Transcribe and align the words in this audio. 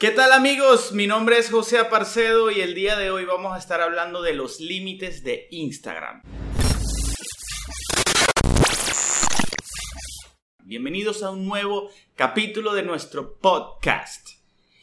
¿Qué 0.00 0.12
tal 0.12 0.32
amigos? 0.32 0.92
Mi 0.92 1.06
nombre 1.06 1.36
es 1.36 1.50
José 1.50 1.76
Aparcedo 1.76 2.50
y 2.50 2.62
el 2.62 2.74
día 2.74 2.96
de 2.96 3.10
hoy 3.10 3.26
vamos 3.26 3.52
a 3.52 3.58
estar 3.58 3.82
hablando 3.82 4.22
de 4.22 4.32
los 4.32 4.58
límites 4.58 5.22
de 5.24 5.46
Instagram. 5.50 6.22
Bienvenidos 10.60 11.22
a 11.22 11.28
un 11.28 11.46
nuevo 11.46 11.90
capítulo 12.14 12.72
de 12.72 12.82
nuestro 12.82 13.36
podcast. 13.36 14.26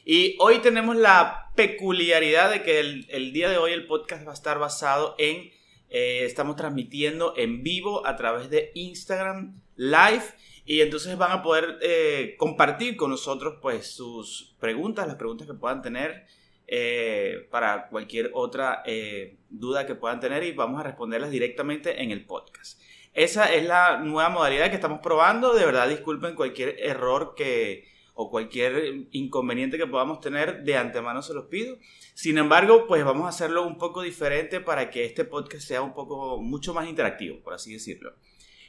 Y 0.06 0.36
hoy 0.40 0.60
tenemos 0.60 0.96
la 0.96 1.52
peculiaridad 1.56 2.52
de 2.52 2.62
que 2.62 2.80
el, 2.80 3.34
día 3.34 3.50
de 3.50 3.58
hoy 3.58 3.72
el 3.72 3.88
podcast 3.88 4.24
va 4.24 4.30
a 4.30 4.36
estar 4.36 4.60
basado 4.60 5.16
en, 5.18 5.50
eh, 5.90 6.26
estamos 6.26 6.56
transmitiendo 6.56 7.34
en 7.38 7.64
vivo 7.64 8.06
a 8.06 8.16
través 8.16 8.50
de 8.50 8.72
Instagram 8.74 9.60
Live 9.76 10.24
y 10.66 10.82
entonces 10.82 11.18
van 11.18 11.32
a 11.32 11.42
poder 11.42 11.78
eh, 11.82 12.36
compartir 12.38 12.98
con 12.98 13.12
nosotros 13.12 13.56
pues 13.62 13.88
sus 13.88 14.56
preguntas, 14.60 15.08
las 15.08 15.16
preguntas 15.16 15.48
que 15.48 15.54
puedan 15.54 15.82
tener 15.82 16.26
eh, 16.68 17.48
para 17.50 17.88
cualquier 17.88 18.32
otra 18.34 18.84
duda 19.50 19.86
que 19.86 19.96
puedan 19.96 20.20
tener 20.20 20.44
y 20.44 20.52
vamos 20.52 20.80
a 20.82 20.84
responderlas 20.84 21.32
directamente 21.32 22.04
en 22.04 22.12
el 22.12 22.26
podcast. 22.26 22.82
Esa 23.14 23.52
es 23.54 23.66
la 23.66 23.98
nueva 23.98 24.30
modalidad 24.30 24.70
que 24.70 24.76
estamos 24.76 25.00
probando. 25.00 25.54
De 25.56 25.66
verdad, 25.66 25.90
disculpen 25.90 26.36
cualquier 26.36 26.76
error 26.80 27.34
que 27.36 27.88
o 28.20 28.32
cualquier 28.32 29.08
inconveniente 29.12 29.78
que 29.78 29.86
podamos 29.86 30.20
tener, 30.20 30.64
de 30.64 30.76
antemano 30.76 31.22
se 31.22 31.36
los 31.36 31.46
pido. 31.46 31.78
Sin 32.16 32.40
embargo, 32.40 32.88
pues 32.88 33.06
vamos 33.06 33.28
a 33.28 33.30
hacerlo 33.30 33.66
un 33.66 33.78
poco 33.78 34.02
diferente 34.02 34.60
para 34.60 34.90
que 34.90 35.06
este 35.06 35.24
podcast 35.24 35.68
sea 35.68 35.84
un 35.84 35.94
poco 35.94 36.42
mucho 36.42 36.74
más 36.74 36.90
interactivo, 36.90 37.40
por 37.44 37.54
así 37.54 37.74
decirlo. 37.74 38.16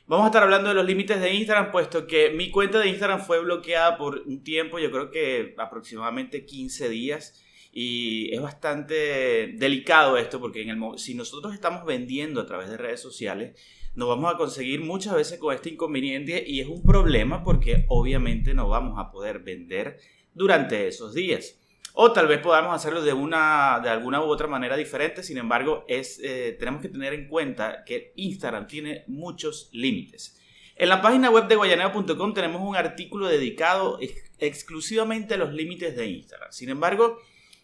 Vamos 0.06 0.24
a 0.24 0.28
estar 0.28 0.42
hablando 0.42 0.68
de 0.68 0.74
los 0.74 0.84
límites 0.84 1.18
de 1.18 1.32
Instagram, 1.32 1.72
puesto 1.72 2.06
que 2.06 2.28
mi 2.28 2.50
cuenta 2.50 2.78
de 2.78 2.88
Instagram 2.88 3.22
fue 3.22 3.40
bloqueada 3.40 3.96
por 3.96 4.20
un 4.26 4.44
tiempo, 4.44 4.78
yo 4.78 4.90
creo 4.90 5.10
que 5.10 5.54
aproximadamente 5.56 6.44
15 6.44 6.90
días. 6.90 7.42
Y 7.72 8.34
es 8.34 8.42
bastante 8.42 9.54
delicado 9.56 10.18
esto, 10.18 10.40
porque 10.40 10.60
en 10.60 10.70
el, 10.70 10.98
si 10.98 11.14
nosotros 11.14 11.54
estamos 11.54 11.86
vendiendo 11.86 12.42
a 12.42 12.46
través 12.46 12.68
de 12.68 12.76
redes 12.76 13.00
sociales, 13.00 13.58
nos 13.98 14.06
vamos 14.06 14.32
a 14.32 14.36
conseguir 14.36 14.80
muchas 14.80 15.12
veces 15.12 15.40
con 15.40 15.52
este 15.52 15.70
inconveniente 15.70 16.44
y 16.46 16.60
es 16.60 16.68
un 16.68 16.84
problema 16.84 17.42
porque 17.42 17.84
obviamente 17.88 18.54
no 18.54 18.68
vamos 18.68 18.96
a 18.96 19.10
poder 19.10 19.40
vender 19.40 19.98
durante 20.32 20.86
esos 20.86 21.14
días. 21.14 21.58
O 21.94 22.12
tal 22.12 22.28
vez 22.28 22.38
podamos 22.38 22.72
hacerlo 22.72 23.02
de, 23.02 23.12
una, 23.12 23.80
de 23.82 23.88
alguna 23.88 24.22
u 24.22 24.26
otra 24.26 24.46
manera 24.46 24.76
diferente. 24.76 25.24
Sin 25.24 25.36
embargo, 25.36 25.84
es, 25.88 26.20
eh, 26.22 26.56
tenemos 26.60 26.80
que 26.80 26.90
tener 26.90 27.12
en 27.12 27.26
cuenta 27.26 27.82
que 27.84 28.12
Instagram 28.14 28.68
tiene 28.68 29.02
muchos 29.08 29.68
límites. 29.72 30.40
En 30.76 30.90
la 30.90 31.02
página 31.02 31.28
web 31.28 31.48
de 31.48 31.56
guayaneo.com 31.56 32.34
tenemos 32.34 32.62
un 32.62 32.76
artículo 32.76 33.26
dedicado 33.26 33.98
exclusivamente 34.38 35.34
a 35.34 35.38
los 35.38 35.52
límites 35.52 35.96
de 35.96 36.06
Instagram. 36.06 36.52
Sin 36.52 36.68
embargo, 36.68 37.18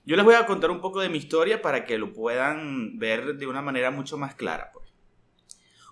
yo 0.05 0.17
les 0.17 0.25
voy 0.25 0.35
a 0.35 0.47
contar 0.47 0.73
un 0.73 0.81
poco 0.81 1.01
de 1.01 1.11
mi 1.11 1.19
historia 1.19 1.63
para 1.63 1.85
que 1.85 1.97
lo 1.97 2.13
puedan 2.13 2.99
ver 2.99 3.37
de 3.37 3.47
una 3.47 3.63
manera 3.63 3.93
mucho 3.93 4.19
más 4.19 4.35
clara. 4.35 4.73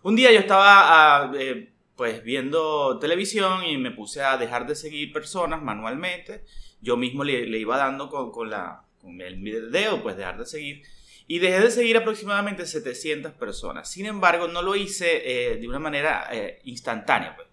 Un 0.03 0.17
día 0.17 0.33
yo 0.33 0.41
estaba 0.41 1.23
ah, 1.23 1.33
eh, 1.39 1.71
pues 1.97 2.23
viendo 2.25 2.99
televisión 2.99 3.65
y 3.65 3.77
me 3.77 3.91
puse 3.91 4.23
a 4.23 4.37
dejar 4.37 4.67
de 4.67 4.75
seguir 4.75 5.13
personas 5.13 5.63
manualmente 5.63 6.45
yo 6.83 6.97
mismo 6.97 7.25
le, 7.25 7.47
iba 7.59 7.79
dando 7.79 8.11
con, 8.11 8.51
la, 8.51 8.85
con 9.01 9.21
el 9.21 9.71
dedo, 9.71 10.03
pues 10.03 10.17
dejar 10.17 10.37
de 10.37 10.45
seguir. 10.45 10.83
Y 11.29 11.39
dejé 11.39 11.61
de 11.61 11.71
seguir 11.71 11.97
aproximadamente 11.97 12.67
700 12.67 13.33
personas. 13.33 13.89
Sin 13.89 14.05
embargo, 14.05 14.49
no 14.49 14.61
lo 14.61 14.75
hice 14.75 15.23
eh, 15.25 15.57
de 15.57 15.69
una 15.69 15.79
manera 15.79 16.29
eh, 16.33 16.61
instantánea. 16.65 17.37
Pues. 17.37 17.49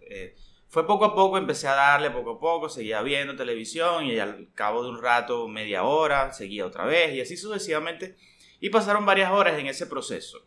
Fue 0.68 0.86
poco 0.86 1.06
a 1.06 1.16
poco, 1.16 1.38
empecé 1.38 1.68
a 1.68 1.74
darle 1.74 2.10
poco 2.10 2.32
a 2.32 2.40
poco, 2.40 2.70
seguía 2.70 3.02
viendo 3.02 3.36
televisión 3.36 4.06
y 4.06 4.20
al 4.20 4.50
cabo 4.54 4.84
de 4.84 4.90
un 4.90 5.02
rato, 5.02 5.48
media 5.48 5.84
hora, 5.84 6.34
seguía 6.34 6.66
otra 6.66 6.86
vez 6.86 7.14
y 7.14 7.22
así 7.22 7.38
sucesivamente. 7.38 8.18
Y 8.60 8.70
pasaron 8.70 9.06
varias 9.06 9.32
horas 9.32 9.58
en 9.60 9.68
ese 9.68 9.86
proceso. 9.86 10.40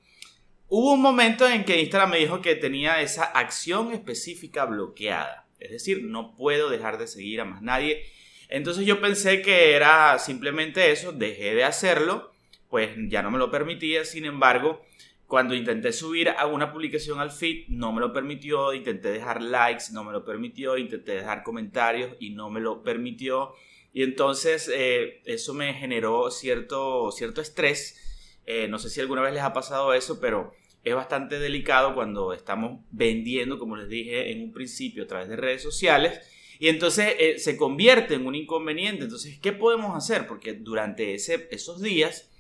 Hubo 0.75 0.95
un 0.95 1.03
momento 1.03 1.47
en 1.47 1.65
que 1.65 1.81
Instagram 1.81 2.13
me 2.13 2.19
dijo 2.19 2.41
que 2.41 2.55
tenía 2.55 3.03
esa 3.03 3.25
acción 3.25 3.93
específica 3.93 4.65
bloqueada. 4.65 5.47
Es 5.61 5.71
decir, 5.71 6.03
no 6.05 6.35
puedo 6.35 6.71
dejar 6.71 6.97
de 6.97 7.07
seguir 7.07 7.43
a 7.43 7.45
más 7.45 7.61
nadie 7.61 8.05
entonces 8.53 8.85
yo 8.85 9.01
pensé 9.01 9.41
que 9.41 9.73
era 9.73 10.19
simplemente 10.19 10.93
eso, 10.93 11.11
dejé 11.11 11.55
de 11.55 11.65
hacerlo, 11.65 12.35
pues 12.69 12.91
ya 13.09 13.23
no 13.23 13.31
me 13.31 13.39
lo 13.39 13.51
permitía, 13.51 14.05
sin 14.05 14.27
embargo, 14.27 14.83
cuando 15.27 15.55
intenté 15.55 15.91
subir 15.91 16.29
alguna 16.29 16.71
publicación 16.71 17.19
al 17.19 17.31
feed, 17.31 17.69
no 17.69 17.95
me 17.95 18.03
lo 18.03 18.13
permitió, 18.13 18.75
intenté 18.75 19.09
dejar 19.09 19.41
likes, 19.41 19.85
no 19.93 20.05
me 20.05 20.13
lo 20.13 20.27
permitió, 20.27 20.77
intenté 20.77 21.13
dejar 21.13 21.45
comentarios 21.45 22.15
y 22.21 22.29
no 22.29 22.51
me 22.51 22.61
lo 22.61 22.83
permitió. 22.83 23.55
Y 23.95 24.03
entonces 24.03 24.71
eh, 24.71 25.23
eso 25.25 25.55
me 25.55 25.73
generó 25.73 26.31
cierto, 26.31 27.11
cierto 27.11 27.41
estrés. 27.41 27.99
Eh, 28.45 28.69
no 28.69 28.79
sé 28.79 28.91
si 28.91 29.01
alguna 29.01 29.23
vez 29.23 29.33
les 29.33 29.45
ha 29.45 29.55
pasado 29.55 29.95
eso, 29.95 30.21
pero 30.21 30.53
es 30.85 30.95
bastante 30.95 31.39
delicado 31.39 31.95
cuando 31.95 32.33
estamos 32.33 32.81
vendiendo, 32.91 33.59
como 33.59 33.77
les 33.77 33.89
dije 33.89 34.33
en 34.33 34.43
un 34.43 34.53
principio, 34.53 35.05
a 35.05 35.07
través 35.07 35.29
de 35.29 35.37
redes 35.37 35.63
sociales 35.63 36.21
y 36.63 36.69
entonces 36.69 37.17
eh, 37.19 37.41
se 37.41 37.57
convierte 37.57 38.15
en 38.15 38.25
un 38.25 38.37
inconveniente. 38.37 39.03
Entonces, 39.03 39.37
¿qué 39.41 39.51
podemos 39.51 39.97
hacer? 39.97 40.29
Porque 40.29 40.53
durante 40.53 41.13
ese, 41.13 41.49
esos 41.51 41.83
días 41.83 42.31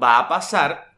va 0.00 0.20
a 0.20 0.28
pasar 0.28 0.94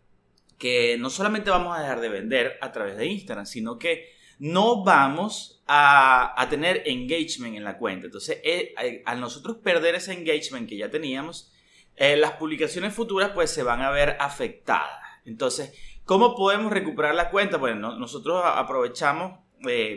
que 0.59 0.99
no 0.99 1.09
solamente 1.09 1.49
vamos 1.49 1.75
a 1.75 1.81
dejar 1.81 2.03
de 2.03 2.11
vender 2.11 2.59
a 2.61 2.73
través 2.73 2.99
de 2.99 3.07
Instagram, 3.07 3.47
sino 3.47 3.79
que 3.79 4.11
no 4.39 4.85
vamos 4.85 5.63
a, 5.67 6.47
tener 6.51 6.83
engagement 6.85 7.57
en 7.57 7.65
la 7.65 7.79
cuenta. 7.79 8.09
Entonces, 8.09 8.43
eh, 8.45 8.75
eh, 8.83 9.03
al 9.07 9.21
nosotros 9.21 9.57
perder 9.57 9.95
ese 9.95 10.13
engagement 10.13 10.69
que 10.69 10.77
ya 10.77 10.91
teníamos, 10.91 11.51
las 11.99 12.33
publicaciones 12.33 12.93
futuras 12.93 13.31
pues 13.31 13.51
se 13.51 13.63
van 13.63 13.81
a 13.81 13.91
ver 13.91 14.19
afectadas. 14.21 15.01
Entonces, 15.25 15.73
¿cómo 16.07 16.35
podemos 16.35 16.73
recuperar 16.73 17.15
la 17.15 17.31
cuenta? 17.31 17.59
Bueno, 17.59 17.99
nosotros 17.99 18.43
aprovechamos 18.45 19.41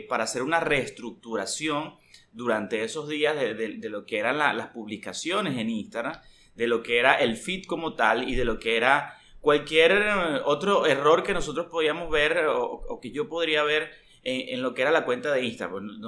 para 0.08 0.24
hacer 0.24 0.42
una 0.42 0.60
reestructuración 0.60 1.94
durante 2.32 2.84
esos 2.84 3.08
días 3.08 3.36
de, 3.36 3.88
lo 3.88 4.04
que 4.04 4.18
eran 4.18 4.38
las 4.38 4.68
publicaciones 4.68 5.56
en 5.56 5.70
Instagram, 5.70 6.20
de 6.54 6.66
lo 6.66 6.82
que 6.82 6.98
era 6.98 7.14
el 7.14 7.36
feed 7.36 7.64
como 7.64 7.94
tal 7.94 8.28
y 8.28 8.34
de 8.34 8.44
lo 8.44 8.58
que 8.58 8.76
era 8.76 9.16
cualquier 9.40 9.92
eh, 9.92 10.40
otro 10.44 10.86
error 10.86 11.22
que 11.22 11.32
nosotros 11.32 11.66
podíamos 11.70 12.10
ver 12.10 12.46
o, 12.48 13.00
que 13.00 13.10
yo 13.10 13.28
podría 13.28 13.62
ver 13.62 13.90
en, 14.22 14.60
lo 14.60 14.74
que 14.74 14.82
era 14.82 14.90
la 14.90 15.04
cuenta 15.04 15.32
de 15.32 15.44
Instagram. 15.44 16.00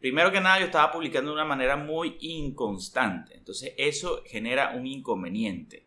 Primero 0.00 0.32
que 0.32 0.40
nada, 0.40 0.58
yo 0.58 0.66
estaba 0.66 0.92
publicando 0.92 1.30
de 1.30 1.34
una 1.34 1.44
manera 1.44 1.76
muy 1.76 2.16
inconstante. 2.20 3.34
Entonces, 3.36 3.72
eso 3.76 4.22
genera 4.26 4.72
un 4.76 4.86
inconveniente. 4.86 5.86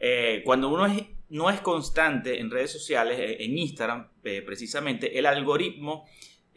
Eh, 0.00 0.42
cuando 0.44 0.68
uno 0.68 0.86
no 1.30 1.50
es 1.50 1.60
constante 1.60 2.40
en 2.40 2.50
redes 2.50 2.72
sociales, 2.72 3.18
eh, 3.18 3.36
en 3.40 3.58
Instagram 3.58 4.08
precisamente, 4.22 5.18
el 5.18 5.26
algoritmo 5.26 6.06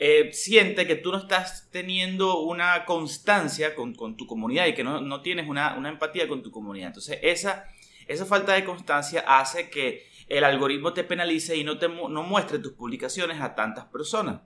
eh, 0.04 0.34
siente 0.34 0.88
que 0.88 0.96
tú 0.96 1.12
no 1.12 1.20
estás 1.20 1.70
teniendo 1.72 2.40
una 2.40 2.86
constancia 2.86 3.76
con, 3.76 3.96
tu 4.18 4.26
comunidad 4.26 4.66
y 4.66 4.74
que 4.74 4.84
no, 4.84 5.22
tienes 5.22 5.48
una, 5.48 5.78
empatía 5.88 6.28
con 6.28 6.42
tu 6.42 6.50
comunidad. 6.50 6.88
Entonces, 6.88 7.20
esa, 7.22 7.66
esa 8.08 8.26
falta 8.26 8.54
de 8.54 8.66
constancia 8.66 9.24
hace 9.28 9.70
que 9.70 10.08
el 10.28 10.44
algoritmo 10.44 10.94
te 10.94 11.04
penalice 11.04 11.56
y 11.56 11.64
no, 11.64 11.78
te, 11.78 11.88
no 11.88 12.24
muestre 12.24 12.58
tus 12.58 12.74
publicaciones 12.74 13.42
a 13.42 13.54
tantas 13.54 13.86
personas. 13.86 14.42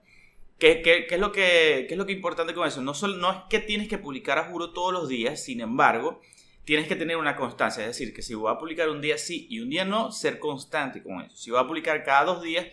¿Qué, 0.58 1.06
es 1.08 1.18
lo 1.18 1.32
que, 1.32 1.86
es 1.88 1.96
lo 1.96 2.04
que 2.04 2.12
importante 2.12 2.52
con 2.52 2.68
eso? 2.68 2.82
No, 2.82 2.92
no 3.16 3.30
es 3.30 3.38
que 3.48 3.58
tienes 3.58 3.88
que 3.88 3.96
publicar 3.96 4.38
a 4.38 4.44
juro 4.44 4.74
todos 4.74 4.92
los 4.92 5.08
días, 5.08 5.42
sin 5.42 5.62
embargo, 5.62 6.20
tienes 6.66 6.88
que 6.88 6.96
tener 6.96 7.16
una 7.16 7.36
constancia. 7.36 7.82
Es 7.82 7.90
decir, 7.90 8.12
que 8.12 8.22
si 8.22 8.34
voy 8.34 8.52
a 8.52 8.58
publicar 8.58 8.90
un 8.90 9.00
día 9.00 9.16
sí 9.16 9.46
y 9.48 9.60
un 9.60 9.70
día 9.70 9.84
no, 9.84 10.10
ser 10.10 10.40
constante 10.40 11.02
con 11.02 11.22
eso. 11.22 11.36
Si 11.36 11.50
voy 11.50 11.60
a 11.60 11.66
publicar 11.66 12.02
cada 12.04 12.24
dos 12.24 12.42
días, 12.42 12.66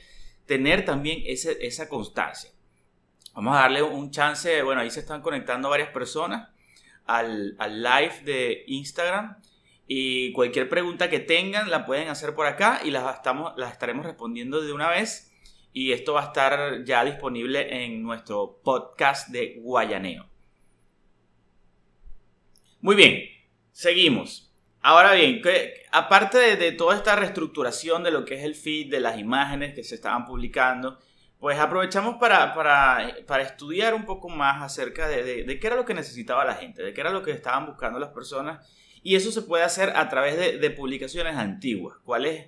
tener 0.48 0.84
también 0.84 1.24
esa 1.26 1.88
constancia. 1.88 2.50
Vamos 3.36 3.56
a 3.56 3.62
darle 3.62 3.84
un 3.84 4.12
chance, 4.12 4.62
bueno, 4.64 4.82
ahí 4.82 4.90
se 4.90 5.00
están 5.00 5.22
conectando 5.22 5.70
varias 5.70 5.90
personas 5.90 6.50
al, 7.06 7.56
live 7.58 8.22
de 8.26 8.64
Instagram 8.68 9.38
y 9.88 10.32
cualquier 10.34 10.70
pregunta 10.70 11.10
que 11.10 11.20
tengan 11.20 11.70
la 11.70 11.86
pueden 11.86 12.10
hacer 12.10 12.34
por 12.34 12.48
acá 12.48 12.82
y 12.84 12.90
las, 12.90 13.16
estamos, 13.16 13.54
las 13.58 13.72
estaremos 13.72 14.06
respondiendo 14.06 14.62
de 14.62 14.74
una 14.74 14.90
vez 14.90 15.32
y 15.72 15.92
esto 15.92 16.14
va 16.14 16.24
a 16.24 16.26
estar 16.26 16.84
ya 16.84 17.06
disponible 17.06 17.84
en 17.84 18.02
nuestro 18.02 18.60
podcast 18.64 19.30
de 19.30 19.60
Guayaneo. 19.62 20.28
Muy 22.82 22.96
bien, 22.96 23.33
seguimos. 23.74 24.50
Ahora 24.82 25.14
bien, 25.14 25.42
que, 25.42 25.84
aparte 25.92 26.38
de, 26.38 26.56
de, 26.56 26.72
toda 26.72 26.96
esta 26.96 27.18
reestructuración 27.18 28.04
de 28.04 28.12
lo 28.12 28.24
que 28.24 28.36
es 28.36 28.44
el 28.44 28.56
feed, 28.56 28.90
de 28.90 29.02
las 29.02 29.20
imágenes 29.20 29.74
que 29.74 29.84
se 29.84 29.96
estaban 29.96 30.26
publicando, 30.26 31.00
pues 31.44 31.60
aprovechamos 31.60 32.16
para, 32.22 32.54
para, 32.54 33.42
estudiar 33.42 33.94
un 33.94 34.06
poco 34.06 34.30
más 34.30 34.62
acerca 34.64 35.10
de, 35.10 35.60
qué 35.60 35.68
era 35.68 35.76
lo 35.76 35.84
que 35.84 35.94
necesitaba 35.94 36.46
la 36.46 36.56
gente, 36.56 36.82
de 36.82 36.94
qué 36.94 37.02
era 37.02 37.10
lo 37.10 37.22
que 37.22 37.32
estaban 37.32 37.66
buscando 37.66 38.00
las 38.00 38.12
personas. 38.12 38.66
Y 39.02 39.18
eso 39.18 39.30
se 39.30 39.42
puede 39.42 39.66
hacer 39.66 39.92
a 39.98 40.08
través 40.08 40.38
de, 40.38 40.70
publicaciones 40.70 41.36
antiguas. 41.36 41.98
¿Cuáles 42.06 42.48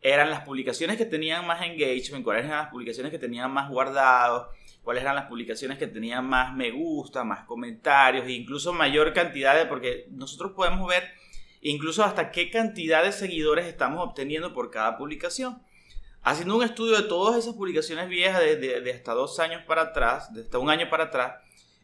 eran 0.00 0.28
las 0.28 0.40
publicaciones 0.40 0.96
que 0.96 1.06
tenían 1.06 1.46
más 1.46 1.62
engagement? 1.62 2.24
¿Cuáles 2.24 2.46
eran 2.46 2.58
las 2.58 2.70
publicaciones 2.70 3.12
que 3.12 3.18
tenían 3.20 3.48
más 3.52 3.70
guardados? 3.70 4.48
Cuáles 4.82 5.02
eran 5.02 5.16
las 5.16 5.26
publicaciones 5.26 5.78
que 5.78 5.86
tenían 5.86 6.26
más 6.26 6.54
me 6.54 6.70
gusta, 6.70 7.24
más 7.24 7.44
comentarios, 7.44 8.26
e 8.26 8.32
incluso 8.32 8.72
mayor 8.72 9.12
cantidad 9.12 9.56
de, 9.56 9.66
porque 9.66 10.06
nosotros 10.10 10.52
podemos 10.52 10.88
ver 10.88 11.04
incluso 11.60 12.04
hasta 12.04 12.30
qué 12.30 12.50
cantidad 12.50 13.04
de 13.04 13.12
seguidores 13.12 13.66
estamos 13.66 14.04
obteniendo 14.04 14.52
por 14.52 14.70
cada 14.70 14.98
publicación. 14.98 15.62
Haciendo 16.24 16.56
un 16.56 16.62
estudio 16.62 17.00
de 17.00 17.08
todas 17.08 17.36
esas 17.36 17.54
publicaciones 17.54 18.08
viejas 18.08 18.40
de, 18.40 18.92
hasta 18.94 19.12
dos 19.12 19.38
años 19.40 19.62
para 19.66 19.82
atrás, 19.82 20.32
de 20.34 20.42
hasta 20.42 20.58
un 20.58 20.70
año 20.70 20.88
para 20.88 21.04
atrás, 21.04 21.34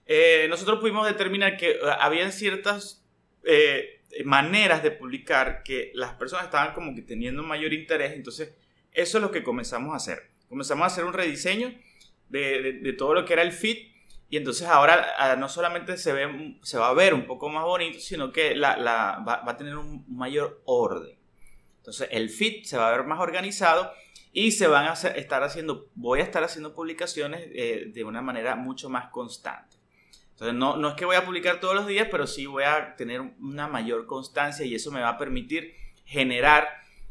eh, 0.07 0.47
nosotros 0.49 0.81
pudimos 0.81 1.07
determinar 1.07 1.57
que 1.57 1.73
eh, 1.73 1.79
habían 2.01 2.33
ciertas 2.33 3.05
eh, 3.45 4.01
maneras 4.25 4.83
de 4.83 4.91
publicar 4.91 5.63
que 5.63 5.91
las 5.95 6.15
personas 6.15 6.47
estaban 6.47 6.73
como 6.73 6.95
que 6.95 7.03
teniendo 7.03 7.43
mayor 7.43 7.73
interés. 7.73 8.13
Entonces, 8.13 8.55
eso 8.93 9.19
es 9.19 9.23
lo 9.23 9.31
que 9.31 9.43
comenzamos 9.43 9.93
a 9.93 9.97
hacer. 9.97 10.31
Comenzamos 10.49 10.85
a 10.85 10.87
hacer 10.87 11.05
un 11.05 11.13
rediseño 11.13 11.75
de, 12.29 12.95
todo 12.97 13.15
lo 13.15 13.25
que 13.25 13.33
era 13.33 13.43
el 13.43 13.53
feed. 13.53 13.89
Y 14.31 14.37
entonces 14.37 14.67
ahora 14.67 15.15
ah, 15.19 15.37
no 15.37 15.49
solamente 15.49 15.97
se, 15.97 16.13
ve, 16.13 16.59
se 16.63 16.79
va 16.79 16.89
a 16.89 16.95
ver 16.95 17.15
un 17.15 17.27
poco 17.27 17.49
más 17.49 17.65
bonito, 17.65 17.99
sino 17.99 18.31
que 18.31 18.55
la, 18.55 18.77
va, 19.27 19.43
a 19.47 19.57
tener 19.57 19.77
un 19.77 20.05
mayor 20.09 20.61
orden. 20.67 21.17
Entonces 21.79 22.09
el 22.13 22.29
feed 22.29 22.65
se 22.65 22.77
va 22.77 22.89
a 22.89 22.97
ver 22.97 23.07
más 23.07 23.21
organizado 23.21 23.91
y 24.33 24.53
se 24.53 24.67
van 24.67 24.85
a 24.85 24.93
estar 24.93 25.43
haciendo, 25.43 25.89
voy 25.95 26.21
a 26.21 26.25
estar 26.25 26.45
haciendo 26.45 26.75
publicaciones 26.75 27.49
eh, 27.55 27.91
de 27.93 28.05
una 28.05 28.21
manera 28.21 28.55
mucho 28.55 28.91
más 28.91 29.09
constante. 29.09 29.79
Entonces 30.33 30.55
no, 30.55 30.77
no 30.77 30.91
es 30.91 30.95
que 30.95 31.07
voy 31.07 31.17
a 31.17 31.25
publicar 31.25 31.59
todos 31.59 31.75
los 31.75 31.87
días, 31.87 32.09
pero 32.11 32.27
sí 32.27 32.47
voy 32.47 32.65
a 32.65 32.95
tener 32.97 33.21
una 33.21 33.67
mayor 33.67 34.07
constancia 34.07 34.65
y 34.67 34.75
eso 34.75 34.93
me 34.93 35.01
va 35.01 35.09
a 35.09 35.19
permitir 35.19 35.75
generar 36.05 36.69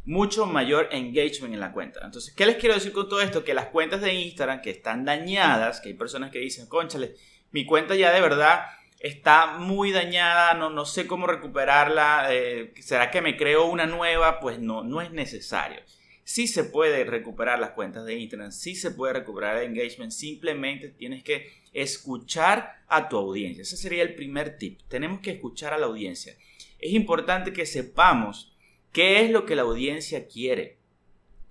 mucho 0.07 0.45
mayor 0.45 0.87
engagement 0.93 1.53
en 1.53 1.59
la 1.59 1.73
cuenta. 1.73 1.99
Entonces, 2.03 2.33
¿qué 2.33 2.45
les 2.45 2.55
quiero 2.55 2.75
decir 2.75 2.93
con 2.93 3.09
todo 3.09 3.19
esto? 3.21 3.43
Que 3.43 3.53
las 3.53 3.67
cuentas 3.67 3.99
de 3.99 4.13
Instagram 4.13 4.61
que 4.61 4.69
están 4.69 5.03
dañadas, 5.03 5.81
que 5.81 5.89
hay 5.89 5.95
personas 5.95 6.31
que 6.31 6.39
dicen, 6.39 6.65
conchale, 6.67 7.15
mi 7.51 7.65
cuenta 7.65 7.93
ya 7.93 8.13
de 8.13 8.21
verdad 8.21 8.61
está 9.01 9.57
muy 9.57 9.91
dañada, 9.91 10.53
no, 10.53 10.69
no 10.69 10.85
sé 10.85 11.07
cómo 11.07 11.27
recuperarla, 11.27 12.29
eh, 12.31 12.73
¿será 12.79 13.11
que 13.11 13.21
me 13.21 13.35
creo 13.35 13.65
una 13.65 13.85
nueva? 13.85 14.39
Pues 14.39 14.59
no, 14.59 14.81
no 14.81 15.01
es 15.01 15.11
necesario. 15.11 15.81
Sí 16.23 16.47
se 16.47 16.63
puede 16.63 17.03
recuperar 17.03 17.59
las 17.59 17.71
cuentas 17.71 18.05
de 18.05 18.15
Instagram, 18.15 18.53
sí 18.53 18.75
se 18.75 18.91
puede 18.91 19.11
recuperar 19.11 19.57
el 19.57 19.71
engagement, 19.71 20.13
simplemente 20.13 20.87
tienes 20.87 21.21
que 21.21 21.51
escuchar 21.73 22.77
a 22.87 23.09
tu 23.09 23.17
audiencia. 23.17 23.63
Ese 23.63 23.75
sería 23.75 24.03
el 24.03 24.15
primer 24.15 24.57
tip. 24.57 24.79
Tenemos 24.87 25.19
que 25.19 25.31
escuchar 25.31 25.73
a 25.73 25.77
la 25.77 25.87
audiencia. 25.87 26.33
Es 26.79 26.93
importante 26.93 27.51
que 27.51 27.65
sepamos 27.65 28.56
¿Qué 28.97 29.21
es 29.21 29.29
lo 29.29 29.45
que 29.45 29.55
la 29.55 29.61
audiencia 29.61 30.27
quiere? 30.27 30.79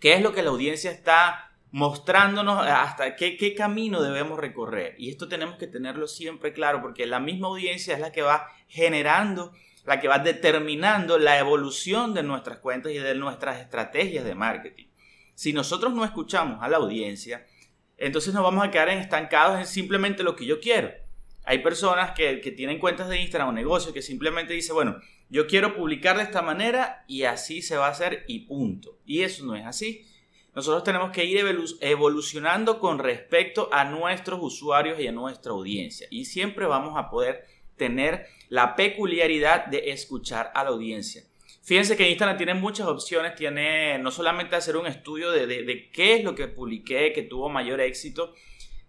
¿Qué 0.01 0.15
es 0.15 0.21
lo 0.21 0.33
que 0.33 0.43
la 0.43 0.51
audiencia 0.51 0.91
está 0.91 1.53
mostrándonos 1.71 2.67
hasta 2.67 3.15
qué, 3.15 3.37
qué 3.37 3.55
camino 3.55 4.03
debemos 4.03 4.41
recorrer? 4.41 4.97
Y 4.99 5.11
esto 5.11 5.29
tenemos 5.29 5.55
que 5.57 5.69
tenerlo 5.69 6.09
siempre 6.09 6.53
claro 6.53 6.83
porque 6.83 7.07
la 7.07 7.21
misma 7.21 7.47
audiencia 7.47 7.95
es 7.95 8.01
la 8.01 8.11
que 8.11 8.23
va 8.23 8.49
generando, 8.67 9.53
la 9.85 10.01
que 10.01 10.09
va 10.09 10.19
determinando 10.19 11.21
la 11.21 11.39
evolución 11.39 12.15
de 12.15 12.25
nuestras 12.25 12.59
cuentas 12.59 12.91
y 12.91 12.99
de 12.99 13.15
nuestras 13.15 13.61
estrategias 13.61 14.25
de 14.25 14.35
marketing. 14.35 14.87
Si 15.37 15.53
nosotros 15.53 15.95
no 15.95 16.05
escuchamos 16.05 16.61
a 16.61 16.69
la 16.69 16.79
audiencia, 16.79 17.47
entonces 17.97 18.35
nos 18.35 18.43
vamos 18.43 18.65
a 18.65 18.73
quedar 18.73 18.89
estancados 18.89 19.61
en 19.61 19.67
simplemente 19.67 20.25
lo 20.25 20.35
que 20.35 20.47
yo 20.47 20.59
quiero. 20.59 20.91
Hay 21.47 21.59
personas 21.59 22.11
que, 22.11 22.41
que 22.41 22.53
tienen 22.53 22.79
cuentas 22.79 23.09
de 23.09 23.21
Instagram 23.21 23.49
o 23.49 23.53
negocios 23.53 23.95
que 23.95 24.03
simplemente 24.03 24.53
dicen, 24.53 24.75
bueno, 24.75 25.01
yo 25.31 25.47
quiero 25.47 25.75
publicar 25.75 26.17
de 26.17 26.25
esta 26.25 26.43
manera 26.43 27.05
y 27.09 27.23
así 27.23 27.63
se 27.63 27.77
va 27.77 27.87
a 27.87 27.91
hacer 27.91 28.25
y 28.29 28.41
punto. 28.41 28.99
Y 29.07 29.23
eso 29.23 29.45
no 29.45 29.57
es 29.57 29.65
así. 29.65 30.05
Nosotros 30.55 30.85
tenemos 30.85 31.11
que 31.11 31.25
ir 31.25 31.45
evolucionando 31.81 32.81
con 32.81 32.99
respecto 32.99 33.69
a 33.73 33.85
nuestros 33.85 34.41
usuarios 34.43 34.99
y 34.99 35.07
a 35.07 35.13
nuestra 35.13 35.53
audiencia. 35.53 36.07
Y 36.11 36.25
siempre 36.25 36.67
vamos 36.67 36.95
a 36.97 37.11
poder 37.11 37.45
tener 37.77 38.27
la 38.49 38.75
peculiaridad 38.75 39.67
de 39.67 39.91
escuchar 39.91 40.51
a 40.55 40.65
la 40.65 40.71
audiencia. 40.71 41.25
Fíjense 41.63 41.97
que 41.97 42.09
Instagram 42.09 42.37
tiene 42.37 42.55
muchas 42.55 42.87
opciones, 42.87 43.35
tiene 43.35 43.99
no 43.99 44.11
solamente 44.11 44.57
hacer 44.57 44.77
un 44.77 44.87
estudio 44.87 45.31
de, 45.31 45.47
de, 45.47 45.91
qué 45.91 46.15
es 46.15 46.25
lo 46.25 46.35
que 46.35 46.47
publiqué, 46.47 47.13
que 47.13 47.23
tuvo 47.23 47.49
mayor 47.49 47.81
éxito, 47.81 48.33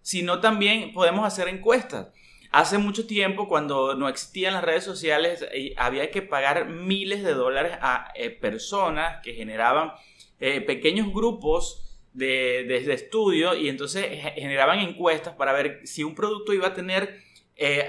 sino 0.01 0.39
también 0.39 0.93
podemos 0.93 1.25
hacer 1.25 1.47
encuestas. 1.47 2.07
Hace 2.51 2.77
mucho 2.77 3.05
tiempo, 3.05 3.47
cuando 3.47 3.93
no 3.95 4.07
existían 4.07 4.53
las 4.53 4.63
redes 4.63 4.83
sociales, 4.83 5.45
eh, 5.51 5.73
había 5.77 6.09
que 6.11 6.21
pagar 6.21 6.69
miles 6.69 7.23
de 7.23 7.33
dólares 7.33 7.77
a 7.81 8.11
eh, 8.15 8.29
personas 8.29 9.21
que 9.21 9.33
generaban 9.33 9.91
eh, 10.39 10.61
pequeños 10.61 11.11
grupos 11.13 11.97
de, 12.13 12.63
de, 12.67 12.93
estudio 12.93 13.53
y 13.53 13.69
entonces 13.69 14.05
generaban 14.35 14.79
encuestas 14.79 15.35
para 15.35 15.53
ver 15.53 15.81
si 15.83 16.03
un 16.03 16.15
producto 16.15 16.53
iba 16.53 16.67
a 16.67 16.73
tener 16.73 17.21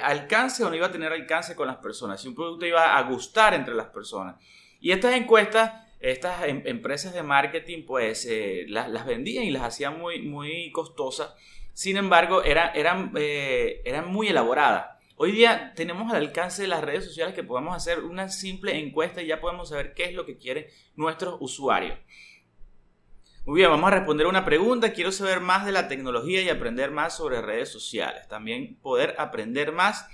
alcance 0.02 0.64
o 0.64 0.70
no 0.70 0.76
iba 0.76 0.86
a 0.86 0.92
tener 0.92 1.12
alcance 1.12 1.54
con 1.54 1.66
las 1.66 1.76
personas, 1.76 2.20
si 2.20 2.28
un 2.28 2.34
producto 2.34 2.66
iba 2.66 2.96
a 2.96 3.02
gustar 3.02 3.54
entre 3.54 3.74
las 3.74 3.88
personas. 3.88 4.36
Y 4.80 4.92
estas 4.92 5.14
encuestas, 5.14 5.72
estas 6.00 6.44
em, 6.44 6.62
empresas 6.66 7.14
de 7.14 7.22
marketing, 7.22 7.84
pues 7.86 8.28
las, 8.66 8.88
las 8.90 9.06
vendían 9.06 9.44
y 9.44 9.50
las 9.50 9.62
hacían 9.62 9.98
muy, 9.98 10.20
muy 10.22 10.70
costosas 10.72 11.34
sin 11.78 11.96
embargo, 11.96 12.42
era, 12.42 12.72
eran, 12.72 13.12
eh, 13.14 13.82
eran 13.84 14.10
muy 14.10 14.26
elaboradas. 14.26 14.98
Hoy 15.14 15.30
día 15.30 15.74
tenemos 15.76 16.12
al 16.12 16.16
alcance 16.16 16.62
de 16.62 16.66
las 16.66 16.82
redes 16.82 17.04
sociales 17.04 17.36
que 17.36 17.44
podemos 17.44 17.76
hacer 17.76 18.00
una 18.00 18.30
simple 18.30 18.76
encuesta 18.80 19.22
y 19.22 19.28
ya 19.28 19.40
podemos 19.40 19.68
saber 19.68 19.94
qué 19.94 20.06
es 20.06 20.12
lo 20.12 20.26
que 20.26 20.38
quieren 20.38 20.66
nuestros 20.96 21.36
usuarios. 21.38 21.96
Muy 23.44 23.58
bien, 23.60 23.70
vamos 23.70 23.92
a 23.92 23.94
responder 23.94 24.26
una 24.26 24.44
pregunta. 24.44 24.92
Quiero 24.92 25.12
saber 25.12 25.38
más 25.38 25.66
de 25.66 25.70
la 25.70 25.86
tecnología 25.86 26.42
y 26.42 26.48
aprender 26.48 26.90
más 26.90 27.16
sobre 27.16 27.42
redes 27.42 27.68
sociales. 27.68 28.26
También 28.26 28.74
poder 28.82 29.14
aprender 29.16 29.70
más 29.70 30.08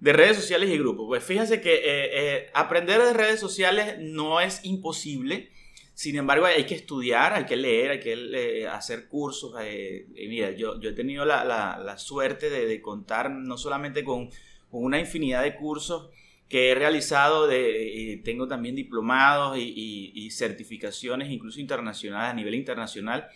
de 0.00 0.12
redes 0.12 0.36
sociales 0.36 0.68
y 0.68 0.76
grupos. 0.76 1.06
Pues 1.08 1.24
fíjense 1.24 1.62
que 1.62 1.76
eh, 1.76 1.80
eh, 2.12 2.50
aprender 2.52 3.02
de 3.02 3.14
redes 3.14 3.40
sociales 3.40 3.96
no 4.00 4.42
es 4.42 4.62
imposible. 4.64 5.50
Sin 5.96 6.14
embargo, 6.16 6.44
hay 6.44 6.66
que 6.66 6.74
estudiar, 6.74 7.32
hay 7.32 7.46
que 7.46 7.56
leer, 7.56 7.92
hay 7.92 8.00
que 8.00 8.12
eh, 8.12 8.68
hacer 8.68 9.08
cursos. 9.08 9.54
Eh, 9.62 10.06
mira, 10.28 10.50
yo, 10.50 10.74
he 10.74 10.92
tenido 10.92 11.24
la, 11.24 11.94
suerte 11.96 12.50
de, 12.50 12.82
contar 12.82 13.30
no 13.30 13.56
solamente 13.56 14.04
con, 14.04 14.28
una 14.70 15.00
infinidad 15.00 15.42
de 15.42 15.56
cursos 15.56 16.10
que 16.50 16.70
he 16.70 16.74
realizado, 16.74 17.46
de, 17.46 18.20
tengo 18.26 18.46
también 18.46 18.76
diplomados 18.76 19.56
y, 19.58 20.28
certificaciones, 20.30 21.30
incluso 21.30 21.60
internacionales, 21.60 22.30
a 22.30 22.34
nivel 22.34 22.56
internacional, 22.56 23.28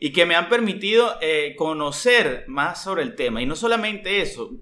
y 0.00 0.10
que 0.10 0.24
me 0.24 0.34
han 0.34 0.48
permitido 0.48 1.18
eh, 1.20 1.54
conocer 1.58 2.46
más 2.48 2.82
sobre 2.82 3.02
el 3.02 3.16
tema. 3.16 3.42
Y 3.42 3.46
no 3.46 3.54
solamente 3.54 4.22
eso, 4.22 4.56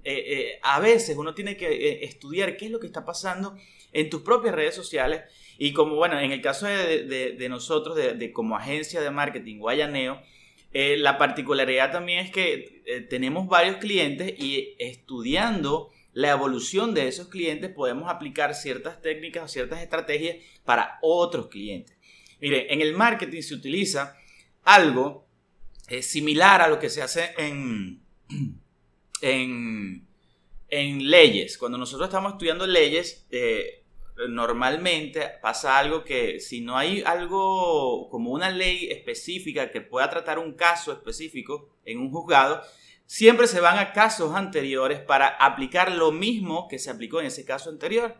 a 0.62 0.80
veces 0.80 1.16
uno 1.16 1.32
tiene 1.32 1.56
que 1.56 2.02
estudiar 2.02 2.56
qué 2.56 2.64
es 2.64 2.72
lo 2.72 2.80
que 2.80 2.88
está 2.88 3.04
pasando 3.04 3.56
en 3.92 4.10
tus 4.10 4.22
propias 4.22 4.52
redes 4.52 4.74
sociales 4.74 5.22
y 5.58 5.72
como, 5.72 5.96
bueno, 5.96 6.18
en 6.18 6.32
el 6.32 6.42
caso 6.42 6.66
de, 6.66 7.46
nosotros, 7.48 7.96
de, 7.96 8.32
como 8.32 8.56
agencia 8.56 9.00
de 9.00 9.10
marketing 9.10 9.58
Guayaneo, 9.58 10.20
eh, 10.72 10.96
la 10.98 11.16
particularidad 11.16 11.90
también 11.92 12.18
es 12.18 12.30
que 12.30 12.82
eh, 12.84 13.00
tenemos 13.00 13.48
varios 13.48 13.76
clientes 13.76 14.34
y 14.38 14.74
estudiando 14.78 15.90
la 16.12 16.30
evolución 16.30 16.92
de 16.92 17.08
esos 17.08 17.28
clientes 17.28 17.70
podemos 17.70 18.10
aplicar 18.10 18.54
ciertas 18.54 19.00
técnicas 19.00 19.44
o 19.44 19.48
ciertas 19.48 19.80
estrategias 19.80 20.36
para 20.64 20.98
otros 21.00 21.48
clientes. 21.48 21.96
Mire, 22.40 22.72
en 22.72 22.82
el 22.82 22.92
marketing 22.92 23.40
se 23.40 23.54
utiliza 23.54 24.16
algo 24.62 25.26
eh, 25.88 26.02
similar 26.02 26.60
a 26.60 26.68
lo 26.68 26.78
que 26.78 26.90
se 26.90 27.00
hace 27.00 27.30
en, 27.38 28.02
en, 29.22 30.06
en 30.68 31.10
leyes. 31.10 31.56
Cuando 31.56 31.78
nosotros 31.78 32.08
estamos 32.08 32.32
estudiando 32.32 32.66
leyes, 32.66 33.26
normalmente 34.28 35.22
pasa 35.42 35.78
algo 35.78 36.04
que 36.04 36.40
si 36.40 36.60
no 36.60 36.76
hay 36.76 37.02
algo 37.04 38.08
como 38.10 38.30
una 38.30 38.50
ley 38.50 38.88
específica 38.90 39.70
que 39.70 39.80
pueda 39.80 40.08
tratar 40.08 40.38
un 40.38 40.54
caso 40.54 40.92
específico 40.92 41.68
en 41.84 41.98
un 41.98 42.10
juzgado, 42.10 42.62
siempre 43.06 43.46
se 43.46 43.60
van 43.60 43.78
a 43.78 43.92
casos 43.92 44.34
anteriores 44.34 45.00
para 45.00 45.28
aplicar 45.28 45.92
lo 45.92 46.12
mismo 46.12 46.66
que 46.68 46.78
se 46.78 46.90
aplicó 46.90 47.20
en 47.20 47.26
ese 47.26 47.44
caso 47.44 47.70
anterior. 47.70 48.16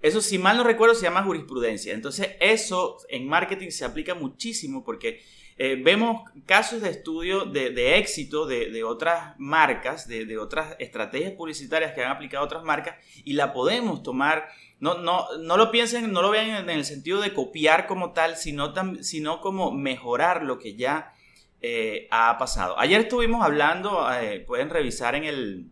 Eso, 0.00 0.20
si 0.20 0.36
mal 0.38 0.56
no 0.56 0.64
recuerdo, 0.64 0.94
se 0.94 1.02
llama 1.02 1.22
jurisprudencia. 1.22 1.94
Entonces, 1.94 2.30
eso 2.40 2.98
en 3.08 3.28
marketing 3.28 3.70
se 3.70 3.84
aplica 3.84 4.14
muchísimo 4.14 4.84
porque 4.84 5.22
eh, 5.58 5.80
vemos 5.82 6.28
casos 6.46 6.82
de 6.82 6.90
estudio 6.90 7.44
de, 7.44 7.98
éxito 7.98 8.46
de, 8.46 8.84
otras 8.84 9.34
marcas, 9.38 10.08
de, 10.08 10.24
de, 10.24 10.38
otras 10.38 10.76
estrategias 10.78 11.32
publicitarias 11.32 11.92
que 11.92 12.02
han 12.02 12.10
aplicado 12.10 12.44
otras 12.44 12.64
marcas 12.64 12.96
y 13.24 13.34
la 13.34 13.52
podemos 13.52 14.02
tomar 14.02 14.48
no, 14.82 14.94
no, 14.98 15.28
no 15.38 15.56
lo 15.56 15.70
piensen, 15.70 16.10
no 16.12 16.22
lo 16.22 16.30
vean 16.30 16.68
en 16.68 16.70
el 16.70 16.84
sentido 16.84 17.20
de 17.20 17.32
copiar 17.32 17.86
como 17.86 18.12
tal, 18.12 18.36
sino, 18.36 18.74
sino 19.02 19.40
como 19.40 19.70
mejorar 19.70 20.42
lo 20.42 20.58
que 20.58 20.74
ya 20.74 21.14
eh, 21.60 22.08
ha 22.10 22.36
pasado. 22.36 22.76
Ayer 22.80 23.02
estuvimos 23.02 23.44
hablando, 23.44 24.12
eh, 24.12 24.40
pueden 24.40 24.70
revisar 24.70 25.14
en, 25.14 25.22
el, 25.22 25.66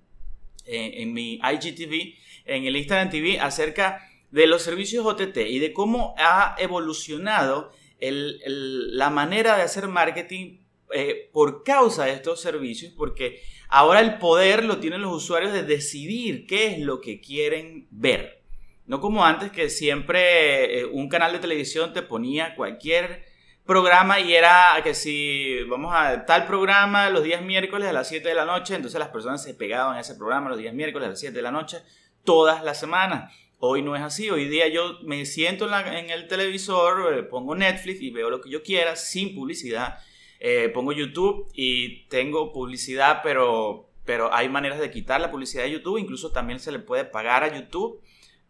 en 0.64 1.12
mi 1.12 1.40
IGTV, 1.42 2.14
en 2.44 2.66
el 2.66 2.76
Instagram 2.76 3.10
TV, 3.10 3.40
acerca 3.40 4.08
de 4.30 4.46
los 4.46 4.62
servicios 4.62 5.04
OTT 5.04 5.38
y 5.38 5.58
de 5.58 5.72
cómo 5.72 6.14
ha 6.16 6.54
evolucionado 6.58 7.72
la 8.00 9.10
manera 9.10 9.56
de 9.56 9.62
hacer 9.62 9.88
marketing 9.88 10.58
eh, 10.92 11.28
por 11.32 11.62
causa 11.62 12.04
de 12.04 12.12
estos 12.12 12.40
servicios, 12.40 12.92
porque 12.96 13.42
Ahora 13.72 14.00
el 14.00 14.18
poder 14.18 14.64
lo 14.64 14.78
tienen 14.78 15.00
los 15.00 15.14
usuarios 15.14 15.52
de 15.52 15.62
decidir 15.62 16.44
qué 16.48 16.66
es 16.66 16.80
lo 16.80 17.00
que 17.00 17.20
quieren 17.20 17.86
ver. 17.92 18.42
No 18.86 19.00
como 19.00 19.24
antes 19.24 19.52
que 19.52 19.70
siempre 19.70 20.80
eh, 20.80 20.84
un 20.86 21.08
canal 21.08 21.32
de 21.32 21.38
televisión 21.38 21.92
te 21.92 22.02
ponía 22.02 22.56
cualquier 22.56 23.24
programa 23.64 24.18
y 24.18 24.34
era 24.34 24.80
que 24.82 24.92
si 24.92 25.62
vamos 25.68 25.94
a 25.94 26.26
tal 26.26 26.48
programa 26.48 27.10
los 27.10 27.22
días 27.22 27.42
miércoles 27.42 27.88
a 27.88 27.92
las 27.92 28.08
7 28.08 28.28
de 28.28 28.34
la 28.34 28.44
noche, 28.44 28.74
entonces 28.74 28.98
las 28.98 29.10
personas 29.10 29.40
se 29.40 29.54
pegaban 29.54 29.96
a 29.96 30.00
ese 30.00 30.16
programa 30.16 30.50
los 30.50 30.58
días 30.58 30.74
miércoles 30.74 31.06
a 31.06 31.10
las 31.10 31.20
7 31.20 31.32
de 31.32 31.42
la 31.42 31.52
noche 31.52 31.78
todas 32.24 32.64
las 32.64 32.80
semanas. 32.80 33.32
Hoy 33.62 33.82
no 33.82 33.94
es 33.94 34.00
así, 34.00 34.30
hoy 34.30 34.48
día 34.48 34.68
yo 34.68 35.00
me 35.02 35.26
siento 35.26 35.68
en, 35.68 36.08
el 36.08 36.28
televisor, 36.28 37.14
eh, 37.14 37.22
pongo 37.24 37.54
Netflix 37.54 38.00
y 38.00 38.10
veo 38.10 38.30
lo 38.30 38.40
que 38.40 38.48
yo 38.48 38.62
quiera 38.62 38.96
sin 38.96 39.34
publicidad. 39.34 39.98
Eh, 40.38 40.70
pongo 40.72 40.92
YouTube 40.92 41.46
y 41.52 42.06
tengo 42.06 42.54
publicidad, 42.54 43.20
pero, 43.22 43.90
pero 44.06 44.32
hay 44.32 44.48
maneras 44.48 44.78
de 44.78 44.90
quitar 44.90 45.20
la 45.20 45.30
publicidad 45.30 45.64
de 45.64 45.72
YouTube, 45.72 45.98
incluso 45.98 46.32
también 46.32 46.58
se 46.58 46.72
le 46.72 46.78
puede 46.78 47.04
pagar 47.04 47.44
a 47.44 47.54
YouTube 47.54 48.00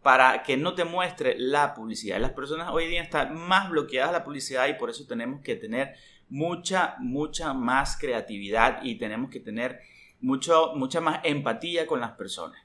para 0.01 0.43
que 0.43 0.55
no 0.55 0.75
te 0.75 0.85
muestre 0.85 1.35
la 1.37 1.73
publicidad. 1.73 2.17
Las 2.21 2.31
personas 2.31 2.69
hoy 2.71 2.87
día 2.87 3.03
están 3.03 3.35
más 3.35 3.69
bloqueadas 3.69 4.11
a 4.11 4.19
la 4.19 4.23
publicidad 4.23 4.69
y 4.69 4.75
por 4.75 4.89
eso 4.89 5.05
tenemos 5.07 5.41
que 5.41 5.57
tener 5.57 5.93
mucha, 6.29 6.95
mucha 6.99 7.53
más 7.53 7.97
creatividad 7.97 8.79
y 8.81 8.95
tenemos 8.95 9.29
que 9.29 9.41
tener 9.41 9.81
mucho, 10.21 10.71
mucha 10.75 11.01
más 11.01 11.19
empatía 11.25 11.85
con 11.85 11.99
las 11.99 12.11
personas. 12.11 12.57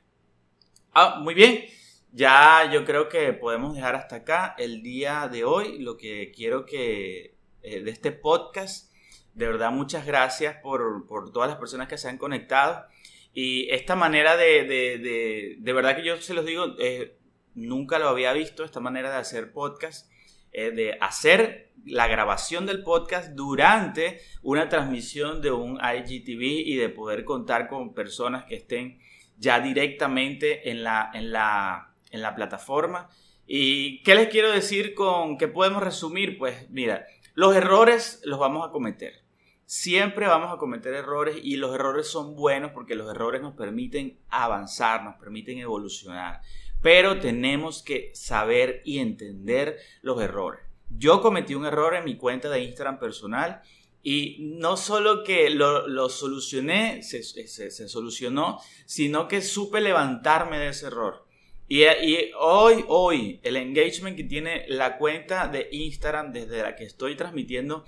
Ah, 0.94 1.18
muy 1.20 1.34
bien, 1.34 1.64
ya 2.12 2.70
yo 2.72 2.84
creo 2.84 3.08
que 3.08 3.32
podemos 3.32 3.74
dejar 3.74 3.94
hasta 3.94 4.16
acá 4.16 4.54
el 4.58 4.82
día 4.82 5.28
de 5.28 5.44
hoy. 5.44 5.78
Lo 5.78 5.96
que 5.96 6.32
quiero 6.34 6.66
que 6.66 7.36
eh, 7.62 7.80
de 7.82 7.90
este 7.90 8.12
podcast, 8.12 8.92
de 9.34 9.46
verdad 9.46 9.70
muchas 9.70 10.06
gracias 10.06 10.56
por, 10.62 11.06
por 11.06 11.32
todas 11.32 11.48
las 11.48 11.58
personas 11.58 11.88
que 11.88 11.98
se 11.98 12.08
han 12.08 12.18
conectado. 12.18 12.86
Y 13.32 13.68
esta 13.70 13.96
manera 13.96 14.36
de, 14.36 14.64
de, 14.64 14.98
de, 14.98 15.56
de 15.58 15.72
verdad 15.72 15.96
que 15.96 16.04
yo 16.04 16.16
se 16.16 16.32
los 16.32 16.46
digo, 16.46 16.74
eh, 16.78 17.18
nunca 17.54 17.98
lo 17.98 18.08
había 18.08 18.32
visto, 18.32 18.64
esta 18.64 18.80
manera 18.80 19.10
de 19.10 19.16
hacer 19.16 19.52
podcast, 19.52 20.10
eh, 20.52 20.70
de 20.70 20.96
hacer 21.00 21.72
la 21.84 22.06
grabación 22.06 22.66
del 22.66 22.82
podcast 22.82 23.32
durante 23.32 24.20
una 24.42 24.68
transmisión 24.68 25.42
de 25.42 25.52
un 25.52 25.76
IGTV 25.76 26.42
y 26.42 26.76
de 26.76 26.88
poder 26.88 27.24
contar 27.24 27.68
con 27.68 27.94
personas 27.94 28.44
que 28.44 28.56
estén 28.56 29.00
ya 29.38 29.60
directamente 29.60 30.70
en 30.70 30.82
la, 30.82 31.10
en 31.12 31.30
la, 31.30 31.94
en 32.16 32.22
la 32.22 32.34
plataforma. 32.34 33.08
¿Y 33.46 34.02
qué 34.02 34.16
les 34.16 34.28
quiero 34.28 34.50
decir 34.50 34.94
con 34.94 35.38
qué 35.38 35.46
podemos 35.46 35.82
resumir? 35.82 36.36
Pues 36.36 36.68
mira, 36.70 37.06
los 37.34 37.54
errores 37.54 38.20
los 38.24 38.40
vamos 38.40 38.66
a 38.66 38.72
cometer. 38.72 39.22
Siempre 39.64 40.26
vamos 40.26 40.52
a 40.52 40.58
cometer 40.58 40.94
errores 40.94 41.36
y 41.42 41.56
los 41.56 41.74
errores 41.74 42.08
son 42.08 42.34
buenos 42.34 42.72
porque 42.72 42.94
los 42.94 43.08
errores 43.10 43.42
nos 43.42 43.54
permiten 43.54 44.18
avanzar, 44.28 45.04
nos 45.04 45.16
permiten 45.16 45.58
evolucionar 45.58 46.40
pero 46.86 47.18
tenemos 47.18 47.82
que 47.82 48.12
saber 48.14 48.82
y 48.84 48.98
entender 48.98 49.78
los 50.02 50.20
errores. 50.22 50.60
Yo 50.88 51.20
cometí 51.20 51.54
un 51.54 51.66
error 51.66 51.96
en 51.96 52.04
mi 52.04 52.16
cuenta 52.16 52.48
de 52.48 52.62
Instagram 52.62 53.00
personal 53.00 53.60
y 54.02 54.36
no 54.40 54.76
solo 54.76 55.24
que 55.24 55.50
lo, 55.50 56.08
solucioné, 56.08 57.02
se, 57.02 57.88
solucionó, 57.88 58.60
sino 58.84 59.26
que 59.26 59.42
supe 59.42 59.80
levantarme 59.80 60.58
de 60.58 60.68
ese 60.68 60.86
error. 60.86 61.25
Y, 61.68 61.82
y, 61.84 62.30
hoy, 62.38 62.84
hoy, 62.88 63.40
el 63.42 63.56
engagement 63.56 64.16
que 64.16 64.24
tiene 64.24 64.64
la 64.68 64.98
cuenta 64.98 65.48
de 65.48 65.68
Instagram 65.72 66.32
desde 66.32 66.62
la 66.62 66.76
que 66.76 66.84
estoy 66.84 67.16
transmitiendo 67.16 67.84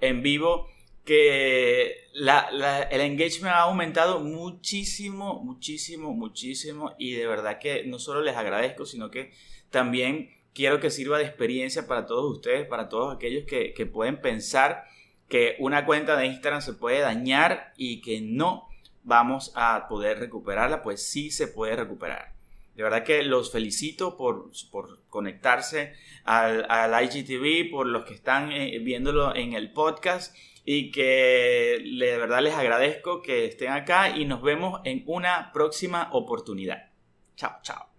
en 0.00 0.22
vivo 0.22 0.66
que 1.04 2.08
el 2.14 3.00
engagement 3.00 3.54
ha 3.54 3.62
aumentado 3.62 4.20
muchísimo, 4.20 5.42
muchísimo, 5.42 6.12
muchísimo 6.12 6.94
y 6.98 7.14
de 7.14 7.26
verdad 7.26 7.58
que 7.58 7.84
no 7.84 7.98
solo 7.98 8.20
les 8.22 8.36
agradezco, 8.36 8.84
sino 8.84 9.10
que 9.10 9.32
también 9.70 10.30
quiero 10.52 10.80
que 10.80 10.90
sirva 10.90 11.18
de 11.18 11.24
experiencia 11.24 11.86
para 11.86 12.06
todos 12.06 12.30
ustedes, 12.36 12.66
para 12.66 12.88
todos 12.88 13.14
aquellos 13.14 13.44
que, 13.44 13.72
que 13.72 13.86
pueden 13.86 14.20
pensar 14.20 14.84
que 15.28 15.56
una 15.58 15.86
cuenta 15.86 16.16
de 16.16 16.26
Instagram 16.26 16.62
se 16.62 16.74
puede 16.74 17.00
dañar 17.00 17.72
y 17.76 18.00
que 18.02 18.20
no 18.20 18.68
vamos 19.02 19.52
a 19.54 19.86
poder 19.88 20.18
recuperarla, 20.18 20.82
pues 20.82 21.06
sí 21.06 21.30
se 21.30 21.48
puede 21.48 21.76
recuperar. 21.76 22.39
De 22.80 22.84
verdad 22.84 23.04
que 23.04 23.22
los 23.22 23.52
felicito 23.52 24.16
por, 24.16 24.52
por 24.70 25.04
conectarse 25.10 25.92
al, 26.24 26.64
al, 26.70 27.04
IGTV, 27.04 27.70
por 27.70 27.86
los 27.86 28.06
que 28.06 28.14
están 28.14 28.52
eh, 28.52 28.78
viéndolo 28.78 29.36
en 29.36 29.52
el 29.52 29.70
podcast 29.70 30.34
y 30.64 30.90
que 30.90 31.78
de 31.84 32.16
verdad 32.16 32.40
les 32.40 32.54
agradezco 32.54 33.20
que 33.20 33.44
estén 33.44 33.72
acá 33.72 34.16
y 34.16 34.24
nos 34.24 34.40
vemos 34.40 34.80
en 34.84 35.02
una 35.04 35.52
próxima 35.52 36.08
oportunidad. 36.12 36.88
Chao, 37.36 37.58
chao. 37.60 37.89